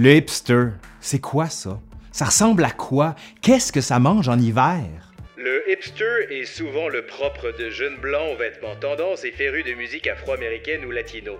[0.00, 0.66] Le hipster,
[1.00, 1.80] c'est quoi ça?
[2.12, 3.16] Ça ressemble à quoi?
[3.42, 4.84] Qu'est-ce que ça mange en hiver?
[5.36, 9.74] Le hipster est souvent le propre de jeunes blancs aux vêtements tendance et férus de
[9.74, 11.32] musique afro-américaine ou latino.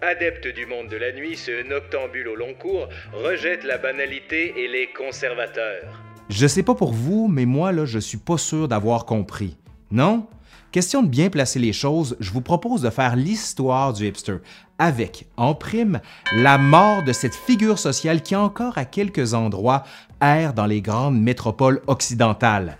[0.00, 4.68] Adepte du monde de la nuit, ce noctambule au long cours rejette la banalité et
[4.68, 5.82] les conservateurs.
[6.30, 9.56] Je sais pas pour vous, mais moi, là, je suis pas sûr d'avoir compris.
[9.90, 10.28] Non?
[10.74, 14.38] Question de bien placer les choses, je vous propose de faire l'histoire du hipster
[14.76, 16.00] avec, en prime,
[16.32, 19.84] la mort de cette figure sociale qui encore à quelques endroits
[20.20, 22.76] erre dans les grandes métropoles occidentales.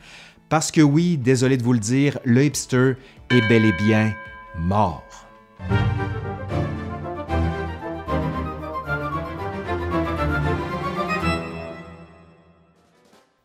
[0.48, 2.95] Parce que oui, désolé de vous le dire, le hipster
[3.30, 4.12] est bel et bien
[4.59, 5.04] mort.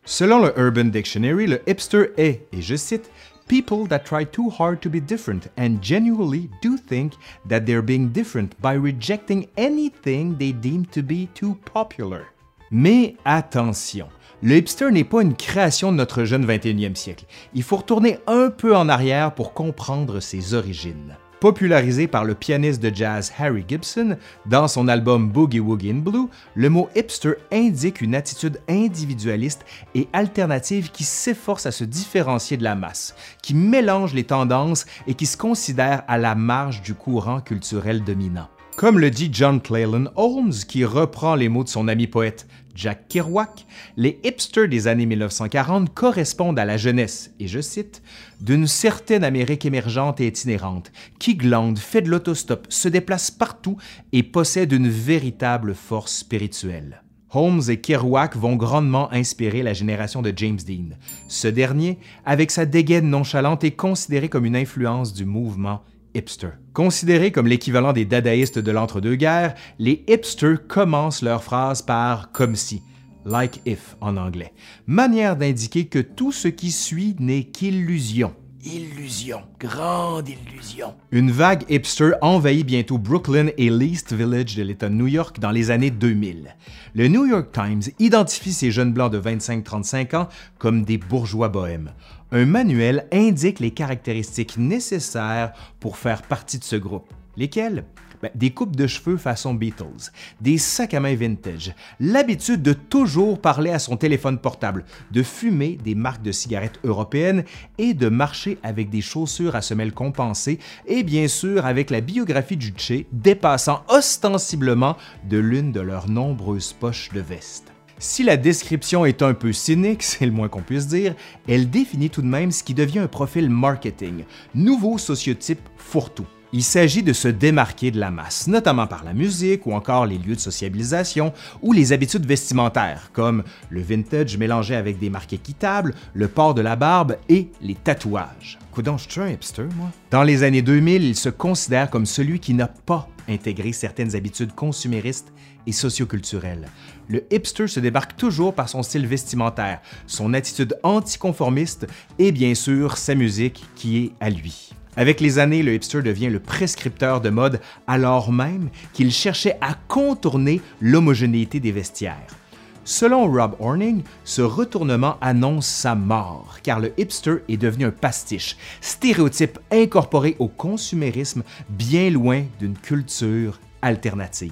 [0.05, 3.11] Selon le Urban Dictionary, le hipster est, et je cite,
[3.49, 7.13] People that try too hard to be different and genuinely do think
[7.47, 12.27] that they're being different by rejecting anything they deem to be too popular.
[12.69, 14.07] Mais attention,
[14.43, 17.25] le hipster n'est pas une création de notre jeune 21e siècle.
[17.55, 21.17] Il faut retourner un peu en arrière pour comprendre ses origines.
[21.39, 26.27] Popularisé par le pianiste de jazz Harry Gibson dans son album Boogie Woogie in Blue,
[26.53, 29.65] le mot hipster indique une attitude individualiste
[29.95, 35.13] et alternative qui s'efforce à se différencier de la masse, qui mélange les tendances et
[35.13, 38.49] qui se considère à la marge du courant culturel dominant.
[38.79, 43.09] Comme le dit John Cleland Holmes, qui reprend les mots de son ami poète Jack
[43.09, 43.65] Kerouac,
[43.97, 48.01] les hipsters des années 1940 correspondent à la jeunesse, et je cite,
[48.39, 53.75] d'une certaine Amérique émergente et itinérante, qui glande, fait de l'autostop, se déplace partout
[54.13, 57.03] et possède une véritable force spirituelle.
[57.33, 60.95] Holmes et Kerouac vont grandement inspirer la génération de James Dean.
[61.27, 65.81] Ce dernier, avec sa dégaine nonchalante, est considéré comme une influence du mouvement
[66.15, 66.51] hipster.
[66.73, 72.81] Considérés comme l'équivalent des dadaïstes de l'entre-deux-guerres, les hipsters commencent leur phrase par comme si,
[73.25, 74.53] like if en anglais,
[74.87, 78.33] manière d'indiquer que tout ce qui suit n'est qu'illusion.
[78.65, 80.93] Illusion, grande illusion.
[81.11, 85.51] Une vague hipster envahit bientôt Brooklyn et l'East Village de l'État de New York dans
[85.51, 86.55] les années 2000.
[86.93, 90.27] Le New York Times identifie ces jeunes blancs de 25-35 ans
[90.57, 91.93] comme des bourgeois bohèmes.
[92.33, 97.13] Un manuel indique les caractéristiques nécessaires pour faire partie de ce groupe.
[97.39, 97.85] Lesquelles?
[98.21, 100.11] Ben, des coupes de cheveux façon Beatles,
[100.41, 105.77] des sacs à main vintage, l'habitude de toujours parler à son téléphone portable, de fumer
[105.81, 107.45] des marques de cigarettes européennes
[107.77, 112.57] et de marcher avec des chaussures à semelles compensées et bien sûr avec la biographie
[112.57, 114.97] du Che dépassant ostensiblement
[115.29, 117.71] de l'une de leurs nombreuses poches de veste.
[117.99, 121.15] Si la description est un peu cynique, c'est le moins qu'on puisse dire,
[121.47, 126.27] elle définit tout de même ce qui devient un profil marketing, nouveau sociotype fourre-tout.
[126.51, 130.17] Il s'agit de se démarquer de la masse, notamment par la musique ou encore les
[130.17, 131.31] lieux de sociabilisation
[131.61, 136.61] ou les habitudes vestimentaires, comme le vintage mélangé avec des marques équitables, le port de
[136.61, 138.57] la barbe et les tatouages.
[138.71, 139.91] Coudon, je suis un hipster, moi.
[140.09, 144.55] Dans les années 2000, il se considère comme celui qui n'a pas intégré certaines habitudes
[144.55, 145.31] consuméristes
[145.67, 146.67] et socioculturelles.
[147.09, 151.85] Le hipster se débarque toujours par son style vestimentaire, son attitude anticonformiste
[152.17, 154.71] et bien sûr sa musique qui est à lui.
[154.99, 159.73] Avec les années, le hipster devient le prescripteur de mode alors même qu'il cherchait à
[159.87, 162.35] contourner l'homogénéité des vestiaires.
[162.83, 168.57] Selon Rob Horning, ce retournement annonce sa mort, car le hipster est devenu un pastiche,
[168.81, 174.51] stéréotype incorporé au consumérisme bien loin d'une culture alternative.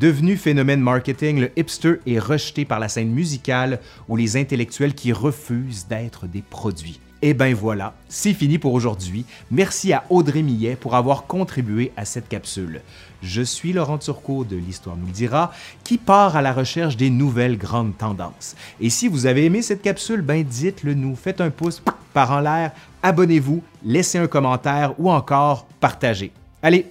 [0.00, 5.12] Devenu phénomène marketing, le hipster est rejeté par la scène musicale ou les intellectuels qui
[5.12, 6.98] refusent d'être des produits.
[7.20, 9.26] Et ben voilà, c'est fini pour aujourd'hui.
[9.50, 12.80] Merci à Audrey Millet pour avoir contribué à cette capsule.
[13.22, 15.52] Je suis Laurent Turcot de l'Histoire nous le dira,
[15.84, 18.56] qui part à la recherche des nouvelles grandes tendances.
[18.80, 21.82] Et si vous avez aimé cette capsule, ben dites-le nous, faites un pouce
[22.14, 22.72] par en l'air,
[23.02, 26.32] abonnez-vous, laissez un commentaire ou encore partagez.
[26.62, 26.86] Allez,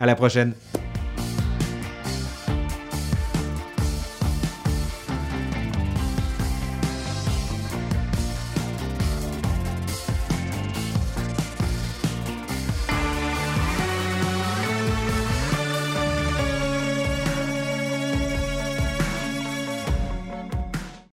[0.00, 0.54] à la prochaine.